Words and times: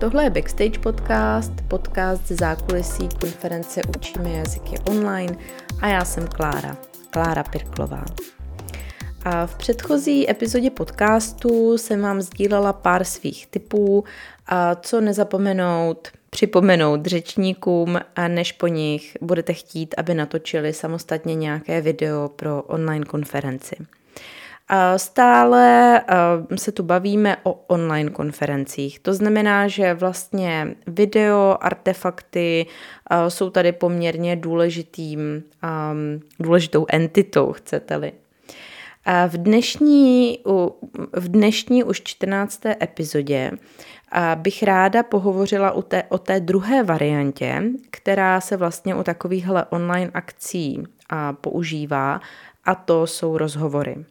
Tohle 0.00 0.24
je 0.24 0.30
Backstage 0.30 0.78
podcast, 0.78 1.52
podcast 1.68 2.28
ze 2.28 2.34
zákulisí 2.34 3.08
konference 3.20 3.80
Učíme 3.96 4.30
jazyky 4.30 4.78
online 4.78 5.36
a 5.80 5.88
já 5.88 6.04
jsem 6.04 6.26
Klára, 6.26 6.76
Klára 7.10 7.42
Pirklová. 7.42 8.04
A 9.24 9.46
v 9.46 9.54
předchozí 9.54 10.30
epizodě 10.30 10.70
podcastu 10.70 11.78
jsem 11.78 12.02
vám 12.02 12.20
sdílela 12.20 12.72
pár 12.72 13.04
svých 13.04 13.46
typů, 13.46 14.04
a 14.46 14.74
co 14.74 15.00
nezapomenout, 15.00 16.08
připomenout 16.30 17.06
řečníkům, 17.06 18.00
a 18.16 18.28
než 18.28 18.52
po 18.52 18.66
nich 18.66 19.16
budete 19.20 19.52
chtít, 19.52 19.94
aby 19.98 20.14
natočili 20.14 20.72
samostatně 20.72 21.34
nějaké 21.34 21.80
video 21.80 22.28
pro 22.28 22.62
online 22.62 23.04
konferenci. 23.04 23.76
Stále 24.96 26.02
se 26.56 26.72
tu 26.72 26.82
bavíme 26.82 27.36
o 27.42 27.52
online 27.52 28.10
konferencích. 28.10 29.00
To 29.00 29.14
znamená, 29.14 29.68
že 29.68 29.94
vlastně 29.94 30.74
video, 30.86 31.58
artefakty 31.60 32.66
jsou 33.28 33.50
tady 33.50 33.72
poměrně 33.72 34.36
důležitým, 34.36 35.42
důležitou 36.40 36.86
entitou, 36.88 37.52
chcete-li. 37.52 38.12
V 39.28 39.36
dnešní, 39.36 40.38
v 41.12 41.28
dnešní 41.28 41.84
už 41.84 42.02
14. 42.02 42.60
epizodě 42.82 43.50
bych 44.34 44.62
ráda 44.62 45.02
pohovořila 45.02 45.72
o 45.72 45.82
té, 45.82 46.02
o 46.08 46.18
té 46.18 46.40
druhé 46.40 46.82
variantě, 46.82 47.62
která 47.90 48.40
se 48.40 48.56
vlastně 48.56 48.94
u 48.94 49.02
takovýchhle 49.02 49.64
online 49.70 50.10
akcí 50.14 50.84
používá, 51.40 52.20
a 52.64 52.74
to 52.74 53.06
jsou 53.06 53.38
rozhovory. 53.38 54.04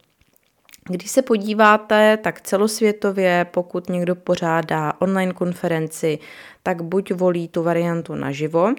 Když 0.90 1.12
se 1.12 1.22
podíváte, 1.22 2.18
tak 2.18 2.42
celosvětově, 2.42 3.46
pokud 3.52 3.90
někdo 3.90 4.16
pořádá 4.16 4.94
online 5.00 5.34
konferenci, 5.34 6.20
tak 6.64 6.82
buď 6.82 7.14
volí 7.14 7.48
tu 7.48 7.64
variantu 7.64 8.16
naživo, 8.16 8.66
um, 8.66 8.76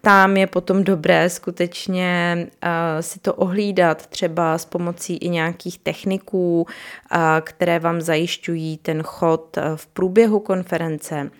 tam 0.00 0.36
je 0.36 0.46
potom 0.46 0.84
dobré 0.84 1.30
skutečně 1.30 2.36
uh, 2.46 2.70
si 3.00 3.18
to 3.18 3.34
ohlídat 3.34 4.06
třeba 4.06 4.58
s 4.58 4.64
pomocí 4.64 5.16
i 5.16 5.28
nějakých 5.28 5.78
techniků, 5.78 6.60
uh, 6.62 7.20
které 7.40 7.78
vám 7.78 8.00
zajišťují 8.00 8.78
ten 8.78 9.02
chod 9.02 9.56
uh, 9.56 9.62
v 9.76 9.86
průběhu 9.86 10.40
konference. 10.40 11.30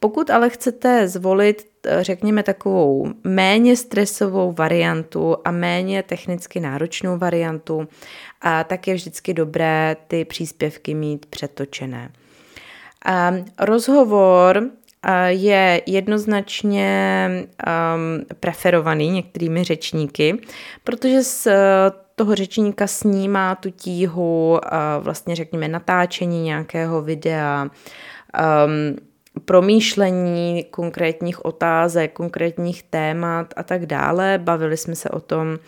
Pokud 0.00 0.30
ale 0.30 0.50
chcete 0.50 1.08
zvolit, 1.08 1.64
řekněme, 2.00 2.42
takovou 2.42 3.12
méně 3.24 3.76
stresovou 3.76 4.52
variantu 4.52 5.36
a 5.44 5.50
méně 5.50 6.02
technicky 6.02 6.60
náročnou 6.60 7.18
variantu, 7.18 7.88
a 8.48 8.64
tak 8.64 8.88
je 8.88 8.94
vždycky 8.94 9.34
dobré 9.34 9.96
ty 10.08 10.24
příspěvky 10.24 10.94
mít 10.94 11.26
přetočené. 11.26 12.12
A 13.04 13.32
rozhovor 13.58 14.62
je 15.26 15.82
jednoznačně 15.86 17.28
um, 17.30 18.24
preferovaný 18.40 19.10
některými 19.10 19.64
řečníky, 19.64 20.38
protože 20.84 21.22
z 21.22 21.48
toho 22.14 22.34
řečníka 22.34 22.86
snímá 22.86 23.54
tu 23.54 23.70
tíhu, 23.70 24.50
uh, 24.52 24.58
vlastně 25.04 25.36
řekněme 25.36 25.68
natáčení 25.68 26.42
nějakého 26.42 27.02
videa, 27.02 27.64
um, 27.64 28.96
promýšlení 29.44 30.64
konkrétních 30.70 31.44
otázek, 31.44 32.12
konkrétních 32.12 32.82
témat 32.82 33.54
a 33.56 33.62
tak 33.62 33.86
dále. 33.86 34.40
Bavili 34.42 34.76
jsme 34.76 34.96
se 34.96 35.08
o 35.08 35.20
tom 35.20 35.58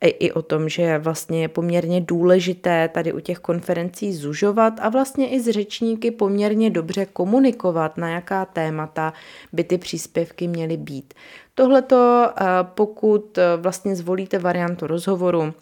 i 0.00 0.32
o 0.32 0.42
tom, 0.42 0.68
že 0.68 0.98
vlastně 0.98 1.42
je 1.42 1.48
poměrně 1.48 2.00
důležité 2.00 2.88
tady 2.88 3.12
u 3.12 3.20
těch 3.20 3.38
konferencí 3.38 4.12
zužovat 4.12 4.74
a 4.80 4.88
vlastně 4.88 5.28
i 5.28 5.40
s 5.40 5.50
řečníky 5.50 6.10
poměrně 6.10 6.70
dobře 6.70 7.06
komunikovat, 7.06 7.96
na 7.96 8.08
jaká 8.08 8.44
témata 8.44 9.12
by 9.52 9.64
ty 9.64 9.78
příspěvky 9.78 10.48
měly 10.48 10.76
být. 10.76 11.14
Tohleto, 11.54 12.30
eh, 12.30 12.44
pokud 12.62 13.38
eh, 13.38 13.42
vlastně 13.56 13.96
zvolíte 13.96 14.38
variantu 14.38 14.86
rozhovoru, 14.86 15.54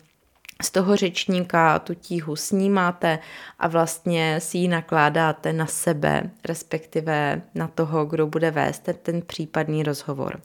z 0.62 0.70
toho 0.70 0.96
řečníka 0.96 1.78
tu 1.78 1.94
tíhu 1.94 2.36
snímáte 2.36 3.18
a 3.58 3.68
vlastně 3.68 4.40
si 4.40 4.58
ji 4.58 4.68
nakládáte 4.68 5.52
na 5.52 5.66
sebe, 5.66 6.30
respektive 6.44 7.42
na 7.54 7.68
toho, 7.68 8.06
kdo 8.06 8.26
bude 8.26 8.50
vést 8.50 8.88
ten 9.02 9.22
případný 9.22 9.82
rozhovor. 9.82 10.40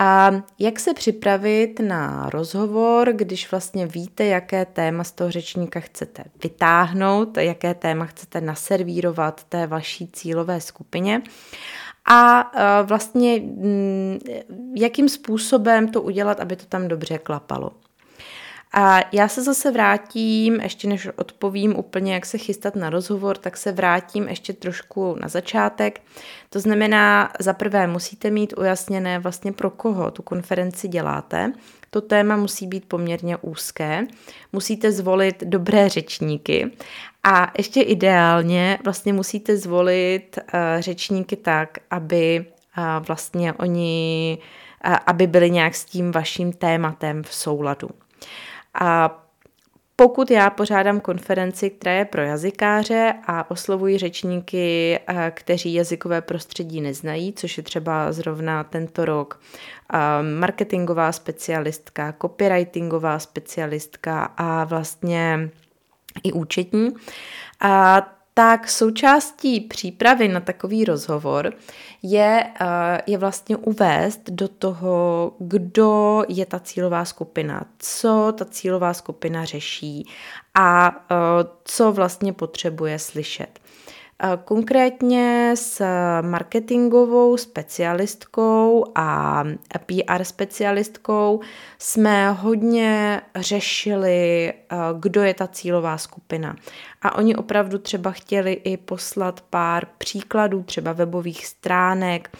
A 0.00 0.32
jak 0.58 0.80
se 0.80 0.94
připravit 0.94 1.80
na 1.80 2.30
rozhovor, 2.30 3.12
když 3.12 3.50
vlastně 3.50 3.86
víte, 3.86 4.24
jaké 4.24 4.64
téma 4.64 5.04
z 5.04 5.12
toho 5.12 5.30
řečníka 5.30 5.80
chcete 5.80 6.24
vytáhnout, 6.42 7.36
jaké 7.36 7.74
téma 7.74 8.04
chcete 8.04 8.40
naservírovat 8.40 9.44
té 9.44 9.66
vaší 9.66 10.08
cílové 10.08 10.60
skupině 10.60 11.22
a 12.04 12.50
e, 12.54 12.82
vlastně 12.82 13.40
mm, 13.40 14.18
jakým 14.74 15.08
způsobem 15.08 15.88
to 15.88 16.02
udělat, 16.02 16.40
aby 16.40 16.56
to 16.56 16.66
tam 16.66 16.88
dobře 16.88 17.18
klapalo. 17.18 17.70
A 18.72 19.00
já 19.12 19.28
se 19.28 19.42
zase 19.42 19.70
vrátím, 19.70 20.60
ještě 20.60 20.88
než 20.88 21.08
odpovím 21.16 21.76
úplně, 21.76 22.14
jak 22.14 22.26
se 22.26 22.38
chystat 22.38 22.76
na 22.76 22.90
rozhovor, 22.90 23.36
tak 23.36 23.56
se 23.56 23.72
vrátím 23.72 24.28
ještě 24.28 24.52
trošku 24.52 25.16
na 25.20 25.28
začátek. 25.28 26.00
To 26.50 26.60
znamená, 26.60 27.32
za 27.40 27.52
prvé 27.52 27.86
musíte 27.86 28.30
mít 28.30 28.54
ujasněné 28.58 29.18
vlastně 29.18 29.52
pro 29.52 29.70
koho 29.70 30.10
tu 30.10 30.22
konferenci 30.22 30.88
děláte. 30.88 31.52
To 31.90 32.00
téma 32.00 32.36
musí 32.36 32.66
být 32.66 32.84
poměrně 32.88 33.36
úzké, 33.36 34.06
musíte 34.52 34.92
zvolit 34.92 35.44
dobré 35.44 35.88
řečníky 35.88 36.70
a 37.24 37.52
ještě 37.58 37.80
ideálně 37.80 38.78
vlastně 38.84 39.12
musíte 39.12 39.56
zvolit 39.56 40.38
uh, 40.38 40.80
řečníky 40.80 41.36
tak, 41.36 41.78
aby 41.90 42.46
uh, 42.78 43.06
vlastně 43.06 43.52
oni, 43.52 44.38
uh, 44.86 44.96
aby 45.06 45.26
byli 45.26 45.50
nějak 45.50 45.74
s 45.74 45.84
tím 45.84 46.12
vaším 46.12 46.52
tématem 46.52 47.22
v 47.22 47.34
souladu. 47.34 47.88
A 48.74 49.18
pokud 49.96 50.30
já 50.30 50.50
pořádám 50.50 51.00
konferenci, 51.00 51.70
která 51.70 51.92
je 51.92 52.04
pro 52.04 52.22
jazykáře 52.22 53.14
a 53.26 53.50
oslovuji 53.50 53.98
řečníky, 53.98 54.98
eh, 55.08 55.32
kteří 55.34 55.74
jazykové 55.74 56.20
prostředí 56.20 56.80
neznají, 56.80 57.32
což 57.32 57.56
je 57.56 57.62
třeba 57.62 58.12
zrovna 58.12 58.64
tento 58.64 59.04
rok 59.04 59.40
eh, 59.92 59.98
marketingová 60.38 61.12
specialistka, 61.12 62.14
copywritingová 62.22 63.18
specialistka 63.18 64.24
a 64.36 64.64
vlastně 64.64 65.50
i 66.24 66.32
účetní, 66.32 66.94
a 67.60 68.02
tak 68.38 68.68
součástí 68.68 69.60
přípravy 69.60 70.28
na 70.28 70.40
takový 70.40 70.84
rozhovor 70.84 71.52
je, 72.02 72.44
eh, 72.60 73.02
je 73.06 73.18
vlastně 73.18 73.56
uvést 73.56 74.30
do 74.30 74.48
toho, 74.48 75.32
kdo 75.38 76.22
je 76.28 76.46
ta 76.46 76.60
cílová 76.60 77.04
skupina, 77.04 77.64
co 77.78 78.32
ta 78.38 78.44
cílová 78.44 78.94
skupina 78.94 79.44
řeší 79.44 80.08
a 80.54 80.96
eh, 81.10 81.14
co 81.64 81.92
vlastně 81.92 82.32
potřebuje 82.32 82.98
slyšet. 82.98 83.60
Konkrétně 84.44 85.52
s 85.56 85.82
marketingovou 86.20 87.36
specialistkou 87.36 88.84
a 88.94 89.44
PR 89.86 90.24
specialistkou 90.24 91.40
jsme 91.78 92.30
hodně 92.30 93.20
řešili, 93.36 94.52
kdo 95.00 95.22
je 95.22 95.34
ta 95.34 95.46
cílová 95.46 95.98
skupina. 95.98 96.56
A 97.02 97.16
oni 97.16 97.36
opravdu 97.36 97.78
třeba 97.78 98.10
chtěli 98.10 98.52
i 98.52 98.76
poslat 98.76 99.40
pár 99.40 99.86
příkladů, 99.98 100.62
třeba 100.62 100.92
webových 100.92 101.46
stránek, 101.46 102.30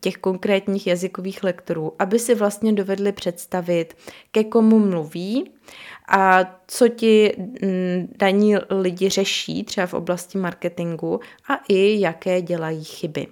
těch 0.00 0.16
konkrétních 0.16 0.86
jazykových 0.86 1.44
lektorů, 1.44 1.92
aby 1.98 2.18
si 2.18 2.34
vlastně 2.34 2.72
dovedli 2.72 3.12
představit, 3.12 3.96
ke 4.30 4.44
komu 4.44 4.78
mluví 4.78 5.50
a 6.08 6.54
co 6.66 6.88
ti 6.88 7.32
mm, 7.38 8.14
daní 8.16 8.56
lidi 8.70 9.08
řeší, 9.08 9.64
třeba 9.64 9.86
v 9.86 9.94
oblasti 9.94 10.38
marketingu 10.38 11.20
a 11.48 11.60
i 11.68 12.00
jaké 12.00 12.42
dělají 12.42 12.84
chyby. 12.84 13.26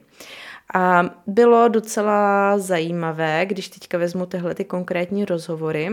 A 0.74 1.02
bylo 1.26 1.68
docela 1.68 2.58
zajímavé, 2.58 3.46
když 3.46 3.68
teďka 3.68 3.98
vezmu 3.98 4.26
tyhle 4.26 4.54
ty 4.54 4.64
konkrétní 4.64 5.24
rozhovory, 5.24 5.88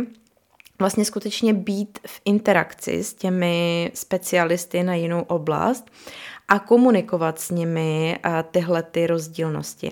vlastně 0.79 1.05
skutečně 1.05 1.53
být 1.53 1.99
v 2.07 2.21
interakci 2.25 3.03
s 3.03 3.13
těmi 3.13 3.91
specialisty 3.93 4.83
na 4.83 4.95
jinou 4.95 5.21
oblast 5.21 5.91
a 6.47 6.59
komunikovat 6.59 7.39
s 7.39 7.49
nimi 7.49 8.19
tyhle 8.51 8.83
ty 8.83 9.07
rozdílnosti. 9.07 9.91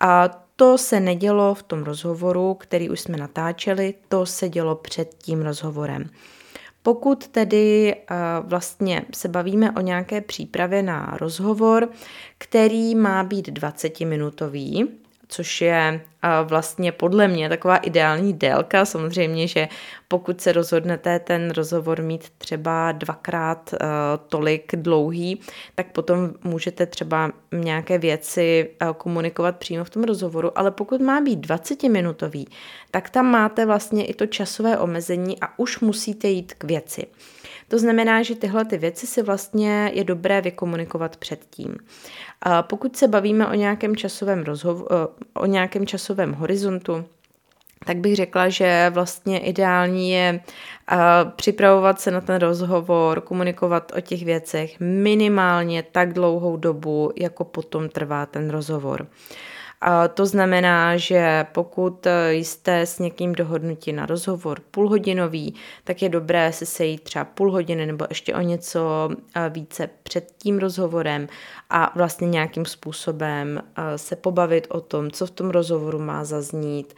A 0.00 0.28
to 0.56 0.78
se 0.78 1.00
nedělo 1.00 1.54
v 1.54 1.62
tom 1.62 1.82
rozhovoru, 1.82 2.54
který 2.54 2.90
už 2.90 3.00
jsme 3.00 3.16
natáčeli, 3.16 3.94
to 4.08 4.26
se 4.26 4.48
dělo 4.48 4.74
před 4.74 5.14
tím 5.14 5.42
rozhovorem. 5.42 6.10
Pokud 6.82 7.28
tedy 7.28 7.96
vlastně 8.42 9.02
se 9.14 9.28
bavíme 9.28 9.72
o 9.72 9.80
nějaké 9.80 10.20
přípravě 10.20 10.82
na 10.82 11.16
rozhovor, 11.20 11.88
který 12.38 12.94
má 12.94 13.24
být 13.24 13.48
20-minutový, 13.48 14.88
což 15.30 15.60
je 15.60 16.00
vlastně 16.44 16.92
podle 16.92 17.28
mě 17.28 17.48
taková 17.48 17.76
ideální 17.76 18.32
délka. 18.32 18.84
Samozřejmě, 18.84 19.48
že 19.48 19.68
pokud 20.08 20.40
se 20.40 20.52
rozhodnete 20.52 21.18
ten 21.18 21.50
rozhovor 21.50 22.02
mít 22.02 22.30
třeba 22.38 22.92
dvakrát 22.92 23.72
uh, 23.72 23.78
tolik 24.28 24.72
dlouhý, 24.76 25.40
tak 25.74 25.92
potom 25.92 26.30
můžete 26.44 26.86
třeba 26.86 27.32
nějaké 27.52 27.98
věci 27.98 28.70
uh, 28.82 28.92
komunikovat 28.92 29.56
přímo 29.56 29.84
v 29.84 29.90
tom 29.90 30.04
rozhovoru, 30.04 30.58
ale 30.58 30.70
pokud 30.70 31.00
má 31.00 31.20
být 31.20 31.46
20-minutový, 31.46 32.46
tak 32.90 33.10
tam 33.10 33.26
máte 33.26 33.66
vlastně 33.66 34.06
i 34.06 34.14
to 34.14 34.26
časové 34.26 34.78
omezení 34.78 35.36
a 35.40 35.58
už 35.58 35.80
musíte 35.80 36.28
jít 36.28 36.54
k 36.54 36.64
věci. 36.64 37.06
To 37.70 37.78
znamená, 37.78 38.22
že 38.22 38.34
tyhle 38.34 38.64
ty 38.64 38.78
věci 38.78 39.06
si 39.06 39.22
vlastně 39.22 39.90
je 39.94 40.04
dobré 40.04 40.40
vykomunikovat 40.40 41.16
předtím. 41.16 41.76
A 42.42 42.62
pokud 42.62 42.96
se 42.96 43.08
bavíme 43.08 43.46
o 43.46 43.54
nějakém 43.54 43.96
časovém, 43.96 44.42
rozhovu, 44.42 44.86
o 45.34 45.46
nějakém 45.46 45.86
časovém 45.86 46.32
horizontu, 46.32 47.04
tak 47.86 47.96
bych 47.96 48.16
řekla, 48.16 48.48
že 48.48 48.90
vlastně 48.94 49.38
ideální 49.38 50.10
je 50.10 50.40
připravovat 51.36 52.00
se 52.00 52.10
na 52.10 52.20
ten 52.20 52.36
rozhovor, 52.36 53.20
komunikovat 53.20 53.92
o 53.96 54.00
těch 54.00 54.24
věcech 54.24 54.80
minimálně 54.80 55.82
tak 55.82 56.12
dlouhou 56.12 56.56
dobu, 56.56 57.12
jako 57.16 57.44
potom 57.44 57.88
trvá 57.88 58.26
ten 58.26 58.50
rozhovor. 58.50 59.06
A 59.82 60.08
to 60.08 60.26
znamená, 60.26 60.96
že 60.96 61.46
pokud 61.52 62.06
jste 62.30 62.80
s 62.80 62.98
někým 62.98 63.32
dohodnutí 63.32 63.92
na 63.92 64.06
rozhovor 64.06 64.60
půlhodinový, 64.70 65.54
tak 65.84 66.02
je 66.02 66.08
dobré 66.08 66.52
se 66.52 66.66
sejít 66.66 67.02
třeba 67.02 67.24
půl 67.24 67.52
hodiny 67.52 67.86
nebo 67.86 68.06
ještě 68.08 68.34
o 68.34 68.40
něco 68.40 69.08
více 69.48 69.90
před 70.02 70.32
tím 70.38 70.58
rozhovorem 70.58 71.28
a 71.70 71.92
vlastně 71.96 72.28
nějakým 72.28 72.64
způsobem 72.64 73.62
se 73.96 74.16
pobavit 74.16 74.66
o 74.70 74.80
tom, 74.80 75.10
co 75.10 75.26
v 75.26 75.30
tom 75.30 75.50
rozhovoru 75.50 75.98
má 75.98 76.24
zaznít, 76.24 76.94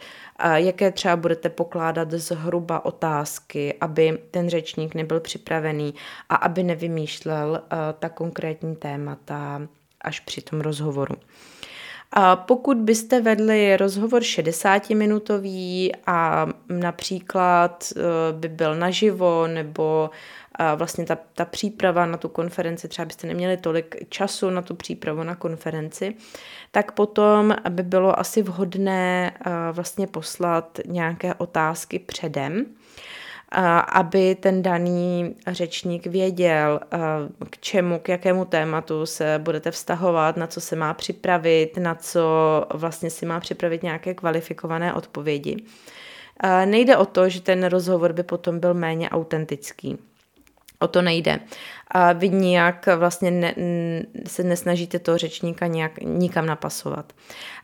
jaké 0.53 0.91
třeba 0.91 1.15
budete 1.15 1.49
pokládat 1.49 2.11
zhruba 2.11 2.85
otázky, 2.85 3.73
aby 3.81 4.17
ten 4.31 4.49
řečník 4.49 4.95
nebyl 4.95 5.19
připravený 5.19 5.93
a 6.29 6.35
aby 6.35 6.63
nevymýšlel 6.63 7.61
ta 7.99 8.09
konkrétní 8.09 8.75
témata 8.75 9.67
až 10.01 10.19
při 10.19 10.41
tom 10.41 10.61
rozhovoru. 10.61 11.15
A 12.15 12.35
pokud 12.35 12.77
byste 12.77 13.21
vedli 13.21 13.77
rozhovor 13.77 14.21
60-minutový 14.21 15.91
a 16.07 16.47
například 16.69 17.93
eh, 17.95 18.01
by 18.33 18.47
byl 18.47 18.75
naživo 18.75 19.47
nebo 19.47 20.09
eh, 20.59 20.75
vlastně 20.75 21.05
ta, 21.05 21.17
ta 21.33 21.45
příprava 21.45 22.05
na 22.05 22.17
tu 22.17 22.29
konferenci, 22.29 22.87
třeba 22.87 23.05
byste 23.05 23.27
neměli 23.27 23.57
tolik 23.57 23.95
času 24.09 24.49
na 24.49 24.61
tu 24.61 24.75
přípravu 24.75 25.23
na 25.23 25.35
konferenci, 25.35 26.15
tak 26.71 26.91
potom 26.91 27.55
by 27.69 27.83
bylo 27.83 28.19
asi 28.19 28.41
vhodné 28.41 29.33
eh, 29.45 29.51
vlastně 29.71 30.07
poslat 30.07 30.79
nějaké 30.85 31.33
otázky 31.33 31.99
předem, 31.99 32.65
aby 33.87 34.35
ten 34.35 34.61
daný 34.61 35.35
řečník 35.47 36.07
věděl, 36.07 36.79
k 37.49 37.57
čemu, 37.57 37.99
k 37.99 38.09
jakému 38.09 38.45
tématu 38.45 39.05
se 39.05 39.39
budete 39.43 39.71
vztahovat, 39.71 40.37
na 40.37 40.47
co 40.47 40.61
se 40.61 40.75
má 40.75 40.93
připravit, 40.93 41.77
na 41.77 41.95
co 41.95 42.21
vlastně 42.73 43.09
si 43.09 43.25
má 43.25 43.39
připravit 43.39 43.83
nějaké 43.83 44.13
kvalifikované 44.13 44.93
odpovědi. 44.93 45.63
Nejde 46.65 46.97
o 46.97 47.05
to, 47.05 47.29
že 47.29 47.41
ten 47.41 47.63
rozhovor 47.63 48.13
by 48.13 48.23
potom 48.23 48.59
byl 48.59 48.73
méně 48.73 49.09
autentický. 49.09 49.97
O 50.83 50.87
to 50.87 51.01
nejde. 51.01 51.39
A 51.87 52.13
vy 52.13 52.29
nijak 52.29 52.87
vlastně 52.95 53.31
ne, 53.31 53.55
se 54.27 54.43
nesnažíte 54.43 54.99
toho 54.99 55.17
řečníka 55.17 55.67
nějak, 55.67 56.01
nikam 56.01 56.45
napasovat. 56.45 57.13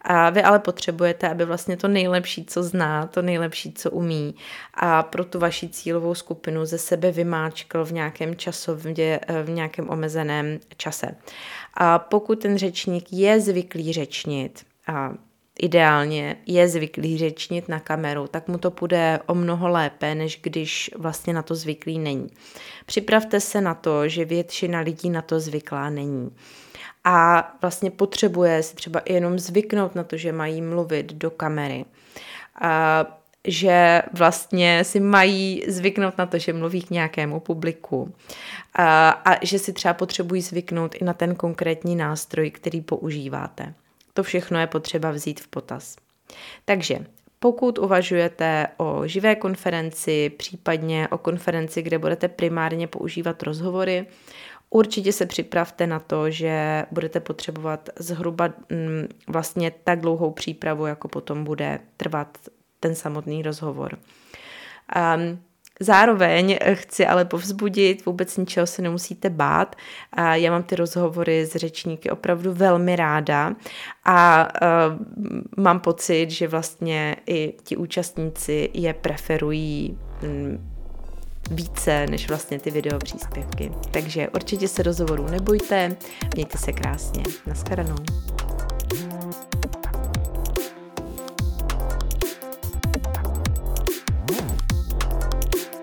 A 0.02 0.30
vy 0.30 0.44
ale 0.44 0.60
potřebujete, 0.60 1.30
aby 1.30 1.46
vlastně 1.46 1.78
to 1.78 1.88
nejlepší, 1.88 2.46
co 2.46 2.64
zná, 2.64 3.08
to 3.08 3.22
nejlepší, 3.22 3.74
co 3.74 3.92
umí 3.92 4.36
a 4.74 5.04
pro 5.04 5.26
tu 5.26 5.40
vaši 5.40 5.70
cílovou 5.70 6.16
skupinu 6.16 6.66
ze 6.66 6.78
sebe 6.78 7.12
vymáčkl 7.12 7.86
v 7.86 7.92
nějakém 7.92 8.36
časově, 8.36 9.20
v 9.44 9.50
nějakém 9.50 9.90
omezeném 9.90 10.60
čase. 10.78 11.08
A 11.74 12.00
pokud 12.00 12.42
ten 12.42 12.58
řečník 12.58 13.14
je 13.14 13.42
zvyklý 13.42 13.94
řečnit, 13.94 14.66
a 14.88 15.14
ideálně 15.60 16.36
je 16.46 16.68
zvyklý 16.68 17.18
řečnit 17.18 17.70
na 17.70 17.80
kameru, 17.80 18.28
tak 18.28 18.48
mu 18.48 18.58
to 18.58 18.72
půjde 18.72 19.20
o 19.26 19.36
mnoho 19.36 19.68
lépe, 19.68 20.16
než 20.16 20.40
když 20.44 20.92
vlastně 20.98 21.34
na 21.34 21.42
to 21.42 21.56
zvyklý 21.56 22.00
není. 22.00 22.28
Připravte 22.86 23.40
se 23.40 23.62
na 23.62 23.74
to, 23.74 24.08
že 24.08 24.26
většina 24.26 24.80
lidí 24.80 25.10
na 25.10 25.22
to 25.22 25.40
zvyklá 25.40 25.90
není. 25.90 26.32
A 27.04 27.48
vlastně 27.62 27.92
potřebuje 27.92 28.64
si 28.64 28.76
třeba 28.76 29.02
jenom 29.06 29.40
zvyknout 29.40 29.96
na 29.96 30.04
to, 30.04 30.18
že 30.18 30.32
mají 30.32 30.62
mluvit 30.62 31.14
do 31.14 31.32
kamery. 31.32 31.86
A 32.62 33.06
že 33.48 34.02
vlastně 34.14 34.84
si 34.84 35.00
mají 35.00 35.64
zvyknout 35.68 36.18
na 36.18 36.26
to, 36.26 36.38
že 36.38 36.54
mluví 36.54 36.82
k 36.82 36.90
nějakému 36.90 37.40
publiku 37.40 38.14
a, 38.74 39.10
a 39.10 39.46
že 39.46 39.60
si 39.60 39.74
třeba 39.74 39.94
potřebují 39.94 40.42
zvyknout 40.42 40.96
i 40.96 41.04
na 41.04 41.14
ten 41.14 41.36
konkrétní 41.36 41.96
nástroj, 41.96 42.52
který 42.52 42.82
používáte. 42.82 43.74
To 44.20 44.24
všechno 44.24 44.60
je 44.60 44.68
potřeba 44.68 45.12
vzít 45.12 45.40
v 45.40 45.48
potaz. 45.48 45.96
Takže 46.66 47.00
pokud 47.40 47.78
uvažujete 47.78 48.68
o 48.78 49.08
živé 49.08 49.36
konferenci, 49.36 50.30
případně 50.30 51.08
o 51.08 51.18
konferenci, 51.18 51.82
kde 51.82 52.00
budete 52.00 52.28
primárně 52.28 52.88
používat 52.88 53.44
rozhovory, 53.44 54.08
určitě 54.70 55.14
se 55.14 55.26
připravte 55.26 55.88
na 55.88 56.00
to, 56.00 56.30
že 56.30 56.86
budete 56.92 57.20
potřebovat 57.20 57.90
zhruba 58.00 58.48
mm, 58.48 59.08
vlastně 59.28 59.72
tak 59.84 60.00
dlouhou 60.00 60.32
přípravu, 60.32 60.86
jako 60.86 61.08
potom 61.08 61.44
bude 61.44 61.80
trvat 61.98 62.38
ten 62.80 62.96
samotný 62.96 63.42
rozhovor. 63.42 63.98
Um, 65.16 65.40
Zároveň 65.80 66.58
chci 66.74 67.06
ale 67.06 67.26
povzbudit, 67.26 68.06
vůbec 68.06 68.38
ničeho 68.38 68.68
se 68.68 68.82
nemusíte 68.82 69.30
bát. 69.30 69.76
Já 70.34 70.52
mám 70.52 70.64
ty 70.64 70.76
rozhovory 70.76 71.46
s 71.46 71.56
řečníky 71.56 72.10
opravdu 72.10 72.54
velmi 72.54 72.96
ráda 72.96 73.56
a 74.06 74.48
mám 75.58 75.80
pocit, 75.80 76.32
že 76.32 76.48
vlastně 76.48 77.16
i 77.28 77.54
ti 77.64 77.78
účastníci 77.78 78.70
je 78.74 78.94
preferují 78.94 79.98
mm, 80.22 80.72
více 81.52 82.08
než 82.08 82.30
vlastně 82.30 82.60
ty 82.60 82.72
video 82.72 83.00
příspěvky. 83.00 83.72
Takže 83.92 84.30
určitě 84.30 84.68
se 84.68 84.84
rozhovorů 84.84 85.28
nebojte, 85.28 85.96
mějte 86.36 86.58
se 86.58 86.72
krásně. 86.72 87.24
Naschledanou. 87.48 87.96